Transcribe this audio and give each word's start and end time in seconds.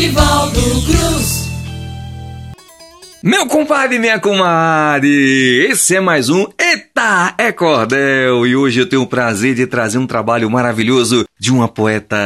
Nivaldo 0.00 0.62
Cruz. 0.86 1.50
Meu 3.22 3.44
compadre 3.44 3.98
minha 3.98 4.18
comadre, 4.18 5.66
esse 5.70 5.94
é 5.94 6.00
mais 6.00 6.30
um 6.30 6.46
Eita 6.70 7.34
é 7.36 7.50
Cordel 7.50 8.46
e 8.46 8.54
hoje 8.54 8.78
eu 8.78 8.88
tenho 8.88 9.02
o 9.02 9.06
prazer 9.06 9.56
de 9.56 9.66
trazer 9.66 9.98
um 9.98 10.06
trabalho 10.06 10.48
maravilhoso 10.48 11.24
de 11.36 11.50
uma 11.50 11.66
poeta 11.66 12.16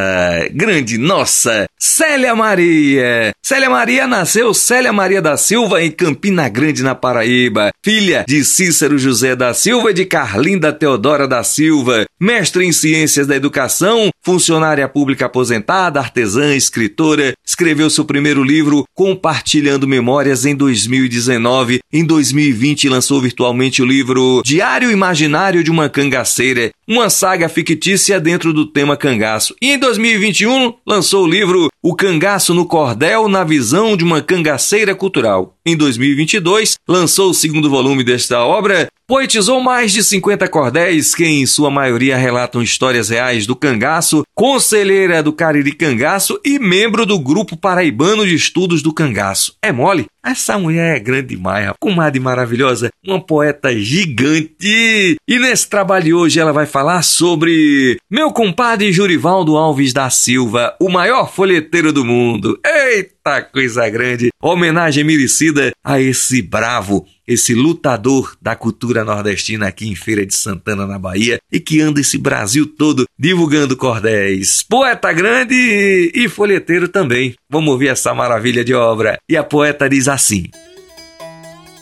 grande, 0.53 0.99
nossa, 0.99 1.67
Célia 1.79 2.35
Maria. 2.35 3.33
Célia 3.41 3.71
Maria 3.71 4.07
nasceu 4.07 4.53
Célia 4.53 4.93
Maria 4.93 5.23
da 5.23 5.37
Silva 5.37 5.83
em 5.83 5.91
Campina 5.91 6.49
Grande, 6.49 6.83
na 6.83 6.95
Paraíba, 6.95 7.71
filha 7.83 8.25
de 8.27 8.45
Cícero 8.45 8.99
José 8.99 9.35
da 9.37 9.55
Silva 9.55 9.93
e 9.93 9.95
de 9.95 10.05
Carlinda 10.05 10.73
Teodora 10.73 11.29
da 11.29 11.45
Silva, 11.45 12.05
mestre 12.21 12.67
em 12.67 12.73
Ciências 12.73 13.27
da 13.27 13.37
Educação, 13.37 14.11
funcionária 14.23 14.89
pública 14.89 15.27
aposentada, 15.27 16.01
artesã, 16.01 16.55
escritora, 16.55 17.35
escreveu 17.47 17.89
seu 17.89 18.05
primeiro 18.05 18.43
livro 18.43 18.85
Compartilhando 18.95 19.87
Memórias 19.87 20.45
em 20.45 20.55
2019. 20.55 21.81
Em 21.93 22.05
2020 22.05 22.89
lançou 22.89 23.21
virtualmente 23.21 23.81
o 23.81 23.87
livro 23.87 24.34
Diário 24.43 24.91
Imaginário 24.91 25.63
de 25.63 25.71
uma 25.71 25.89
Cangaceira, 25.89 26.71
uma 26.89 27.11
saga 27.11 27.49
fictícia 27.49 28.21
dentro 28.21 28.53
do 28.53 28.67
tema 28.67 28.97
cangaço. 28.97 29.55
E 29.61 29.73
em 29.73 29.79
2021 29.79 30.75
lançou 30.87 31.25
o 31.25 31.29
livro 31.29 31.69
O 31.83 31.95
Cangaço 31.95 32.55
no 32.55 32.67
Cordel 32.67 33.29
na 33.29 33.45
visão 33.45 33.97
de 33.97 34.05
uma 34.05 34.21
cangaceira 34.21 34.95
cultural. 34.95 35.57
Em 35.65 35.77
2022 35.77 36.77
lançou 36.87 37.31
o 37.31 37.35
segundo 37.35 37.71
volume 37.71 38.05
desta 38.05 38.45
obra, 38.45 38.89
Poetizou 39.07 39.61
mais 39.61 39.93
de 39.93 40.03
50 40.03 40.49
cordéis 40.49 41.15
que, 41.15 41.27
em 41.27 41.45
sua 41.45 41.71
maioria, 41.71 42.17
relatam 42.17 42.63
histórias 42.63 43.11
reais 43.11 43.47
do 43.47 43.55
cangaço, 43.55 44.23
conselheira 44.35 45.23
do 45.23 45.31
Cariri 45.31 45.73
Cangaço 45.73 46.41
e 46.43 46.59
membro 46.59 47.05
do 47.05 47.19
Grupo 47.19 47.55
Paraibano 47.55 48.27
de 48.27 48.35
Estudos 48.35 48.81
do 48.81 48.95
Cangaço. 48.95 49.55
É 49.61 49.71
mole? 49.71 50.07
Essa 50.25 50.59
mulher 50.59 50.97
é 50.97 51.01
grande 51.01 51.29
demais, 51.29 51.71
comadre 51.79 52.19
maravilhosa, 52.19 52.89
uma 53.07 53.21
poeta 53.21 53.79
gigante. 53.79 55.19
E 55.29 55.39
nesse 55.39 55.69
trabalho 55.69 56.17
hoje 56.17 56.41
ela 56.41 56.51
vai 56.51 56.65
falar 56.75 57.05
sobre 57.05 57.99
meu 58.11 58.33
compadre 58.33 58.93
Jurivaldo 58.93 59.57
Alves 59.57 59.93
da 59.93 60.11
Silva, 60.11 60.75
o 60.81 60.89
maior 60.89 61.33
folheteiro 61.33 61.93
do 61.93 62.05
mundo. 62.05 62.59
Eita 62.67 63.43
coisa 63.43 63.89
grande! 63.89 64.31
Homenagem 64.43 65.05
merecida 65.05 65.71
a 65.85 66.01
esse 66.01 66.43
bravo, 66.43 67.07
esse 67.29 67.55
lutador 67.55 68.37
da 68.43 68.57
cultura 68.57 69.05
nordestina 69.05 69.69
aqui 69.69 69.87
em 69.87 69.95
Feira 69.95 70.27
de 70.27 70.35
Santana, 70.35 70.85
na 70.85 70.99
Bahia, 70.99 71.39
e 71.53 71.61
que 71.61 71.81
anda 71.81 72.01
esse 72.01 72.19
Brasil 72.19 72.67
todo 72.67 73.05
divulgando 73.17 73.77
cordéis. 73.77 74.65
Poeta 74.69 75.13
grande 75.13 76.11
e 76.13 76.29
folheteiro 76.29 76.89
também. 76.89 77.37
Vamos 77.49 77.71
ouvir 77.71 77.87
essa 77.87 78.13
maravilha 78.13 78.65
de 78.65 78.75
obra. 78.75 79.17
E 79.31 79.37
a 79.37 79.45
poeta 79.45 79.89
diz 79.89 80.09
assim. 80.09 80.51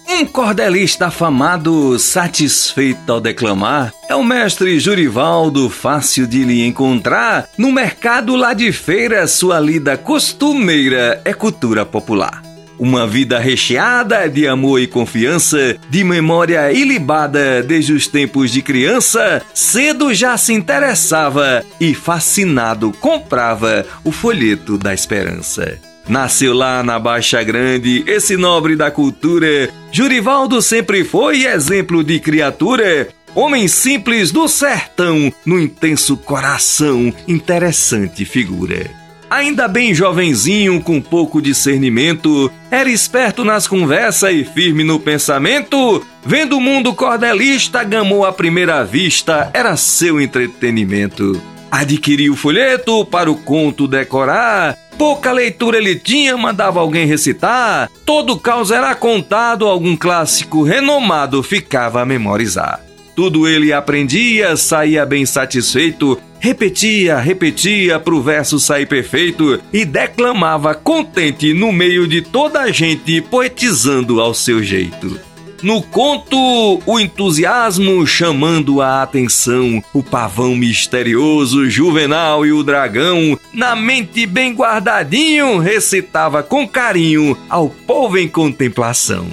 Um 0.06 0.26
cordelista 0.26 1.06
afamado, 1.06 1.98
satisfeito 1.98 3.10
ao 3.10 3.18
declamar, 3.18 3.92
é 4.12 4.14
o 4.14 4.22
mestre 4.22 4.78
Jurivaldo, 4.78 5.70
fácil 5.70 6.26
de 6.26 6.44
lhe 6.44 6.66
encontrar. 6.66 7.48
No 7.56 7.72
mercado 7.72 8.36
lá 8.36 8.52
de 8.52 8.70
feira, 8.70 9.26
sua 9.26 9.58
lida 9.58 9.96
costumeira 9.96 11.18
é 11.24 11.32
cultura 11.32 11.86
popular. 11.86 12.42
Uma 12.78 13.06
vida 13.06 13.38
recheada 13.38 14.28
de 14.28 14.46
amor 14.46 14.80
e 14.80 14.86
confiança, 14.86 15.78
de 15.88 16.04
memória 16.04 16.70
ilibada 16.70 17.62
desde 17.62 17.94
os 17.94 18.06
tempos 18.06 18.50
de 18.50 18.60
criança, 18.60 19.40
cedo 19.54 20.12
já 20.12 20.36
se 20.36 20.52
interessava 20.52 21.64
e 21.80 21.94
fascinado 21.94 22.92
comprava 23.00 23.86
o 24.04 24.12
folheto 24.12 24.76
da 24.76 24.92
esperança. 24.92 25.78
Nasceu 26.06 26.52
lá 26.52 26.82
na 26.82 26.98
Baixa 26.98 27.42
Grande, 27.42 28.04
esse 28.06 28.36
nobre 28.36 28.76
da 28.76 28.90
cultura, 28.90 29.70
Jurivaldo 29.92 30.60
sempre 30.60 31.04
foi 31.04 31.44
exemplo 31.44 32.02
de 32.02 32.18
criatura. 32.18 33.08
Homem 33.34 33.66
simples 33.66 34.30
do 34.30 34.46
sertão, 34.46 35.32
no 35.46 35.58
intenso 35.58 36.18
coração, 36.18 37.12
interessante 37.26 38.26
figura. 38.26 38.90
Ainda 39.30 39.66
bem 39.66 39.94
jovenzinho, 39.94 40.78
com 40.82 41.00
pouco 41.00 41.40
discernimento, 41.40 42.52
era 42.70 42.90
esperto 42.90 43.42
nas 43.42 43.66
conversas 43.66 44.34
e 44.34 44.44
firme 44.44 44.84
no 44.84 45.00
pensamento. 45.00 46.06
Vendo 46.22 46.58
o 46.58 46.60
mundo 46.60 46.92
cordelista, 46.92 47.82
gamou 47.82 48.26
à 48.26 48.32
primeira 48.34 48.84
vista, 48.84 49.50
era 49.54 49.74
seu 49.78 50.20
entretenimento. 50.20 51.40
Adquiriu 51.70 52.34
o 52.34 52.36
folheto 52.36 53.06
para 53.06 53.30
o 53.30 53.36
conto 53.36 53.88
decorar. 53.88 54.76
Pouca 54.98 55.32
leitura 55.32 55.78
ele 55.78 55.96
tinha, 55.96 56.36
mandava 56.36 56.80
alguém 56.80 57.06
recitar. 57.06 57.90
Todo 58.04 58.38
caos 58.38 58.70
era 58.70 58.94
contado, 58.94 59.66
algum 59.66 59.96
clássico 59.96 60.62
renomado 60.62 61.42
ficava 61.42 62.02
a 62.02 62.04
memorizar. 62.04 62.91
Tudo 63.14 63.46
ele 63.46 63.72
aprendia, 63.72 64.56
saía 64.56 65.04
bem 65.04 65.26
satisfeito, 65.26 66.18
repetia, 66.40 67.18
repetia 67.18 68.00
pro 68.00 68.22
verso 68.22 68.58
sair 68.58 68.86
perfeito 68.86 69.60
e 69.72 69.84
declamava 69.84 70.74
contente 70.74 71.52
no 71.52 71.70
meio 71.70 72.06
de 72.08 72.22
toda 72.22 72.60
a 72.60 72.70
gente, 72.70 73.20
poetizando 73.20 74.20
ao 74.20 74.32
seu 74.32 74.62
jeito. 74.62 75.20
No 75.62 75.80
conto, 75.80 76.36
o 76.84 76.98
entusiasmo 76.98 78.04
chamando 78.04 78.82
a 78.82 79.02
atenção, 79.02 79.80
o 79.92 80.02
pavão 80.02 80.56
misterioso, 80.56 81.70
juvenal 81.70 82.44
e 82.44 82.52
o 82.52 82.64
dragão, 82.64 83.38
na 83.52 83.76
mente 83.76 84.26
bem 84.26 84.54
guardadinho, 84.54 85.58
recitava 85.58 86.42
com 86.42 86.66
carinho 86.66 87.38
ao 87.48 87.68
povo 87.68 88.18
em 88.18 88.26
contemplação 88.26 89.28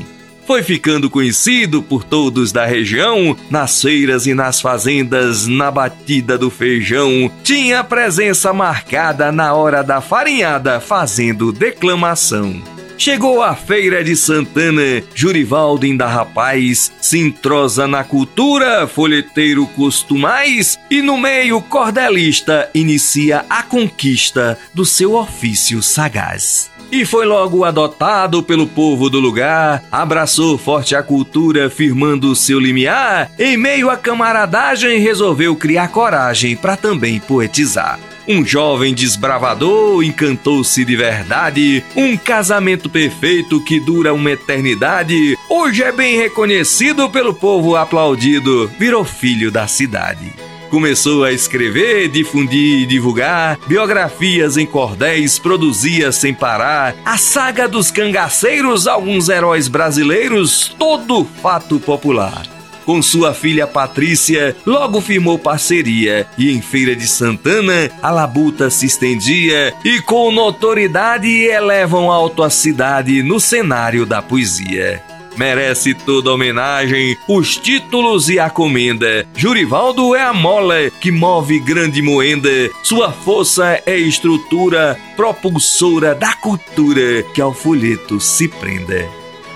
foi 0.50 0.64
ficando 0.64 1.12
conhecido 1.12 1.84
por 1.84 2.04
todos 2.04 2.52
da 2.52 2.66
região, 2.66 3.38
nas 3.52 3.80
feiras 3.80 4.26
e 4.26 4.34
nas 4.34 4.60
fazendas, 4.60 5.46
na 5.46 5.70
batida 5.70 6.40
do 6.40 6.50
feijão. 6.50 7.32
Tinha 7.44 7.84
presença 7.84 8.52
marcada 8.52 9.32
na 9.32 9.54
hora 9.54 9.84
da 9.84 10.02
farinhada, 10.02 10.80
fazendo 10.80 11.52
declamação. 11.52 12.60
Chegou 12.98 13.44
a 13.44 13.54
feira 13.54 14.04
de 14.04 14.16
Santana, 14.16 15.04
Jurivaldo 15.14 15.86
ainda 15.86 16.08
rapaz, 16.08 16.92
se 17.00 17.20
entrosa 17.20 17.88
na 17.88 18.04
cultura, 18.04 18.88
folheteiro 18.88 19.68
costumais 19.68 20.80
e 20.90 21.04
no 21.04 21.16
meio 21.16 21.62
cordelista 21.62 22.72
inicia 22.74 23.46
a 23.48 23.62
conquista 23.62 24.58
do 24.74 24.84
seu 24.84 25.14
ofício 25.14 25.84
sagaz 25.84 26.72
e 26.92 27.06
foi 27.06 27.26
logo 27.26 27.64
adotado 27.64 28.42
pelo 28.42 28.68
povo 28.68 29.10
do 29.10 29.20
lugar, 29.20 29.84
abraçou 29.92 30.58
forte 30.58 30.96
a 30.96 31.04
cultura, 31.04 31.70
firmando 31.70 32.36
seu 32.36 32.60
limiar, 32.60 33.32
em 33.38 33.58
meio 33.58 33.90
à 33.90 33.98
camaradagem 33.98 35.00
resolveu 35.00 35.56
criar 35.56 35.90
coragem 35.90 36.56
para 36.56 36.76
também 36.76 37.20
poetizar. 37.20 38.00
Um 38.28 38.46
jovem 38.46 38.94
desbravador 38.94 40.04
encantou-se 40.04 40.86
de 40.86 40.96
verdade, 40.96 41.84
um 41.96 42.16
casamento 42.16 42.88
perfeito 42.88 43.60
que 43.64 43.80
dura 43.80 44.14
uma 44.14 44.32
eternidade. 44.32 45.36
Hoje 45.50 45.82
é 45.82 45.92
bem 45.92 46.16
reconhecido 46.16 47.10
pelo 47.10 47.34
povo 47.34 47.76
aplaudido, 47.76 48.70
virou 48.78 49.04
filho 49.04 49.50
da 49.50 49.66
cidade. 49.66 50.49
Começou 50.69 51.24
a 51.24 51.31
escrever, 51.31 52.09
difundir 52.09 52.84
e 52.84 52.85
divulgar 52.85 53.57
biografias 53.66 54.56
em 54.56 54.68
cordéis, 54.68 55.40
produzia 55.40 56.12
sem 56.12 56.31
parar. 56.31 56.96
A 57.03 57.18
saga 57.18 57.68
dos 57.68 57.90
cangaceiros, 57.90 58.85
alguns 58.85 59.30
heróis 59.30 59.68
brasileiros, 59.68 60.75
todo 60.78 61.25
fato 61.41 61.80
popular. 61.80 62.44
Com 62.85 63.02
sua 63.02 63.34
filha 63.34 63.66
Patrícia, 63.66 64.56
logo 64.66 65.02
firmou 65.02 65.40
parceria. 65.40 66.28
E 66.38 66.52
em 66.52 66.62
Feira 66.62 66.96
de 66.96 67.07
Santana 67.07 67.90
a 68.01 68.12
labuta 68.12 68.69
se 68.69 68.86
estendia 68.86 69.74
e 69.83 70.00
com 70.01 70.31
notoriedade 70.31 71.30
elevam 71.30 72.12
alto 72.12 72.44
a 72.44 72.50
cidade 72.50 73.24
no 73.24 73.39
cenário 73.39 74.06
da 74.06 74.22
poesia 74.22 75.04
merece 75.39 75.94
toda 75.94 76.33
homenagem, 76.33 77.18
os 77.25 77.56
títulos 77.56 78.27
e 78.27 78.38
a 78.38 78.50
comenda. 78.50 79.25
Jurivaldo 79.33 80.13
é 80.13 80.21
a 80.21 80.33
mola 80.33 80.91
que 81.00 81.13
move 81.13 81.57
grande 81.62 82.01
moenda, 82.01 82.50
sua 82.83 83.13
força 83.13 83.81
é 83.86 83.97
estrutura 83.97 85.00
propulsora 85.15 86.13
da 86.13 86.33
cultura 86.33 87.24
que 87.33 87.39
ao 87.39 87.53
folheto 87.53 88.19
se 88.19 88.50
prenda. 88.50 89.07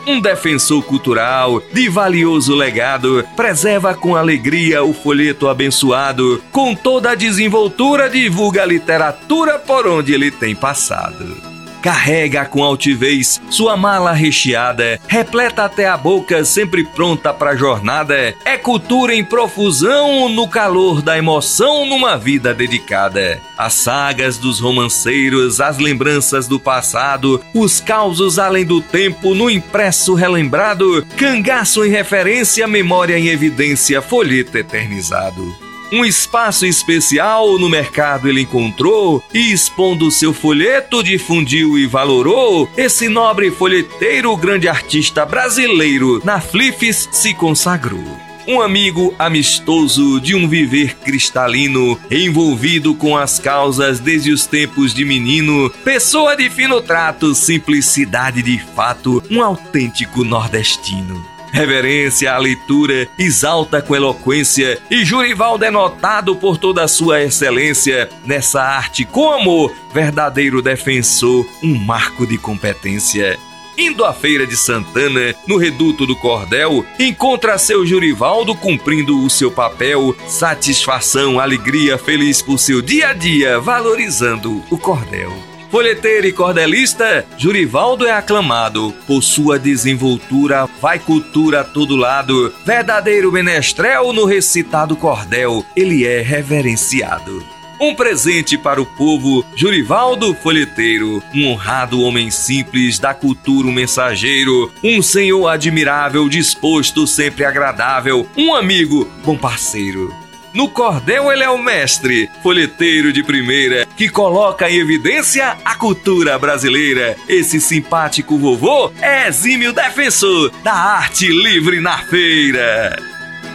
Um 0.07 0.21
defensor 0.21 0.83
cultural 0.83 1.61
de 1.73 1.89
valioso 1.89 2.55
legado, 2.55 3.25
preserva 3.35 3.93
com 3.93 4.15
alegria 4.15 4.83
o 4.83 4.93
folheto 4.93 5.49
abençoado, 5.49 6.41
com 6.51 6.73
toda 6.73 7.11
a 7.11 7.15
desenvoltura 7.15 8.09
divulga 8.09 8.63
a 8.63 8.65
literatura 8.65 9.59
por 9.59 9.85
onde 9.85 10.13
ele 10.13 10.31
tem 10.31 10.55
passado. 10.55 11.52
Carrega 11.83 12.45
com 12.45 12.63
altivez 12.63 13.41
sua 13.49 13.75
mala 13.75 14.13
recheada, 14.13 15.01
repleta 15.05 15.65
até 15.65 15.85
a 15.85 15.97
boca, 15.97 16.45
sempre 16.45 16.85
pronta 16.85 17.33
para 17.33 17.51
a 17.51 17.55
jornada. 17.57 18.33
É 18.45 18.57
cultura 18.57 19.13
em 19.13 19.23
profusão 19.23 20.29
no 20.29 20.47
calor 20.47 21.01
da 21.01 21.17
emoção 21.17 21.85
numa 21.85 22.17
vida 22.17 22.53
dedicada. 22.53 23.41
As 23.57 23.73
sagas 23.73 24.37
dos 24.37 24.61
romanceiros, 24.61 25.59
as 25.59 25.77
lembranças 25.77 26.47
do 26.47 26.57
passado, 26.57 27.43
os 27.53 27.81
causos 27.81 28.39
além 28.39 28.65
do 28.65 28.79
tempo 28.79 29.35
no 29.35 29.49
impresso 29.49 30.13
relembrado, 30.13 31.05
cangaço 31.17 31.83
em 31.83 31.89
referência, 31.89 32.65
memória 32.65 33.19
em 33.19 33.27
evidência, 33.27 34.01
folheto 34.01 34.57
eternizado. 34.57 35.62
Um 35.93 36.03
espaço 36.03 36.65
especial 36.65 37.59
no 37.59 37.69
mercado 37.69 38.27
ele 38.27 38.41
encontrou 38.41 39.23
e, 39.31 39.53
expondo 39.53 40.09
seu 40.09 40.33
folheto, 40.33 41.03
difundiu 41.03 41.77
e 41.77 41.85
valorou. 41.85 42.67
Esse 42.75 43.07
nobre 43.07 43.51
folheteiro, 43.51 44.35
grande 44.35 44.67
artista 44.67 45.23
brasileiro, 45.23 46.19
na 46.25 46.41
Flifes 46.41 47.07
se 47.11 47.35
consagrou. 47.35 48.03
Um 48.47 48.59
amigo 48.59 49.13
amistoso 49.19 50.19
de 50.19 50.33
um 50.33 50.49
viver 50.49 50.95
cristalino, 50.95 51.99
envolvido 52.09 52.95
com 52.95 53.15
as 53.15 53.37
causas 53.37 53.99
desde 53.99 54.31
os 54.31 54.47
tempos 54.47 54.95
de 54.95 55.05
menino, 55.05 55.69
pessoa 55.83 56.35
de 56.35 56.49
fino 56.49 56.81
trato, 56.81 57.35
simplicidade 57.35 58.41
de 58.41 58.57
fato, 58.57 59.21
um 59.29 59.43
autêntico 59.43 60.23
nordestino 60.23 61.32
reverência 61.53 62.33
à 62.33 62.37
leitura, 62.39 63.07
exalta 63.17 63.79
com 63.79 63.95
eloquência 63.95 64.81
e 64.89 65.05
Jurivaldo 65.05 65.63
é 65.63 65.69
notado 65.69 66.35
por 66.35 66.57
toda 66.57 66.83
a 66.83 66.87
sua 66.87 67.21
excelência 67.21 68.09
nessa 68.25 68.61
arte 68.61 69.05
com 69.05 69.31
amor, 69.31 69.71
verdadeiro 69.93 70.63
defensor, 70.63 71.47
um 71.61 71.75
marco 71.75 72.25
de 72.25 72.39
competência. 72.39 73.37
Indo 73.77 74.03
à 74.03 74.13
feira 74.13 74.45
de 74.45 74.55
Santana, 74.55 75.33
no 75.47 75.57
reduto 75.57 76.05
do 76.05 76.15
Cordel, 76.15 76.85
encontra 76.99 77.57
seu 77.57 77.85
Jurivaldo 77.85 78.55
cumprindo 78.55 79.23
o 79.23 79.29
seu 79.29 79.51
papel, 79.51 80.15
satisfação, 80.27 81.39
alegria, 81.39 81.97
feliz 81.97 82.41
por 82.41 82.57
seu 82.59 82.81
dia 82.81 83.09
a 83.09 83.13
dia, 83.13 83.59
valorizando 83.59 84.63
o 84.69 84.77
cordel. 84.77 85.52
Folheteiro 85.73 86.27
e 86.27 86.31
cordelista, 86.31 87.25
Jurivaldo 87.35 88.05
é 88.05 88.11
aclamado 88.11 88.93
por 89.07 89.23
sua 89.23 89.57
desenvoltura, 89.57 90.67
vai 90.79 90.99
cultura 90.99 91.61
a 91.61 91.63
todo 91.63 91.95
lado. 91.95 92.53
Verdadeiro 92.63 93.31
menestrel 93.31 94.13
no 94.13 94.25
recitado 94.25 94.95
cordel, 94.95 95.65
ele 95.75 96.05
é 96.05 96.21
reverenciado. 96.21 97.43
Um 97.81 97.95
presente 97.95 98.55
para 98.55 98.79
o 98.79 98.85
povo, 98.85 99.43
Jurivaldo 99.55 100.35
Folheteiro, 100.35 101.23
um 101.33 101.47
honrado 101.47 102.01
homem 102.01 102.29
simples 102.29 102.99
da 102.99 103.15
cultura, 103.15 103.67
um 103.67 103.71
mensageiro, 103.71 104.71
um 104.83 105.01
senhor 105.01 105.47
admirável, 105.47 106.29
disposto, 106.29 107.07
sempre 107.07 107.45
agradável, 107.45 108.29
um 108.37 108.53
amigo, 108.53 109.11
bom 109.25 109.35
parceiro. 109.35 110.13
No 110.53 110.69
cordel 110.69 111.31
ele 111.31 111.41
é 111.41 111.49
o 111.49 111.57
mestre, 111.57 112.29
folheteiro 112.43 113.11
de 113.11 113.23
primeira, 113.23 113.82
que 113.97 114.09
coloca 114.09 114.69
em 114.69 114.79
evidência 114.79 115.57
a 115.63 115.75
cultura 115.75 116.37
brasileira. 116.37 117.15
Esse 117.27 117.59
simpático 117.59 118.37
vovô 118.37 118.91
é 119.01 119.27
exímio 119.27 119.73
defensor 119.73 120.51
da 120.63 120.73
arte 120.73 121.27
livre 121.27 121.79
na 121.79 121.97
feira. 121.99 122.97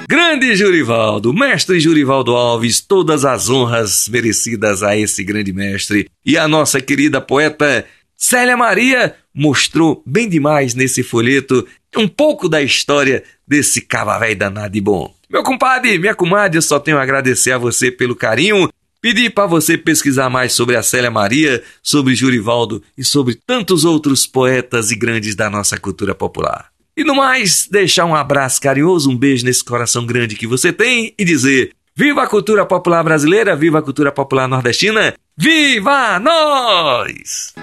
Grande 0.09 0.57
Jurivaldo, 0.57 1.35
mestre 1.35 1.79
Jurivaldo 1.79 2.35
Alves, 2.35 2.81
todas 2.81 3.25
as 3.25 3.51
honras 3.51 4.09
merecidas 4.09 4.83
a 4.83 4.97
esse 4.97 5.23
grande 5.23 5.53
mestre. 5.53 6.09
E 6.25 6.39
a 6.39 6.49
nossa 6.49 6.81
querida 6.81 7.21
poeta 7.21 7.85
Célia 8.17 8.57
Maria 8.57 9.15
mostrou 9.35 10.03
bem 10.05 10.29
demais 10.29 10.75
nesse 10.75 11.03
folheto 11.03 11.67
um 11.97 12.09
pouco 12.09 12.49
da 12.49 12.63
história 12.63 13.23
desse 13.47 13.81
cavavéi 13.81 14.35
danado 14.35 14.77
e 14.77 14.81
bom. 14.81 15.15
Meu 15.31 15.43
compadre, 15.43 15.99
minha 15.99 16.15
comadre, 16.15 16.59
eu 16.59 16.63
só 16.63 16.81
tenho 16.81 16.99
a 16.99 17.03
agradecer 17.03 17.53
a 17.53 17.59
você 17.59 17.91
pelo 17.91 18.17
carinho. 18.17 18.69
Pedir 19.01 19.31
para 19.31 19.47
você 19.47 19.79
pesquisar 19.79 20.29
mais 20.29 20.53
sobre 20.53 20.75
a 20.75 20.83
Célia 20.83 21.11
Maria, 21.11 21.63
sobre 21.81 22.17
Jurivaldo 22.17 22.83
e 22.97 23.05
sobre 23.05 23.39
tantos 23.47 23.85
outros 23.85 24.27
poetas 24.27 24.91
e 24.91 24.97
grandes 24.97 25.37
da 25.37 25.49
nossa 25.49 25.79
cultura 25.79 26.17
popular. 26.17 26.71
E 26.97 27.05
no 27.05 27.15
mais, 27.15 27.69
deixar 27.71 28.07
um 28.07 28.15
abraço 28.15 28.61
carinhoso, 28.61 29.09
um 29.09 29.17
beijo 29.17 29.45
nesse 29.45 29.63
coração 29.63 30.05
grande 30.05 30.35
que 30.35 30.49
você 30.49 30.73
tem 30.73 31.15
e 31.17 31.25
dizer: 31.25 31.71
Viva 31.95 32.25
a 32.25 32.27
cultura 32.27 32.67
popular 32.67 33.05
brasileira, 33.05 33.55
viva 33.55 33.79
a 33.79 33.83
cultura 33.83 34.11
popular 34.11 34.49
nordestina, 34.49 35.15
viva 35.37 36.19
nós! 36.19 37.55